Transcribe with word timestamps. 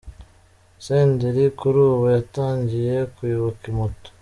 Senderi 0.85 1.45
kuri 1.59 1.77
ubu 1.89 2.05
yatangiye 2.17 2.95
kuyoboka 3.13 3.65
moto. 3.77 4.09